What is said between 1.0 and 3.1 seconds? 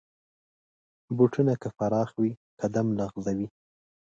بوټونه که پراخ وي، قدم